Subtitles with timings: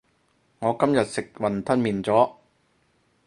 [0.57, 2.33] 我今日食雲吞麵咗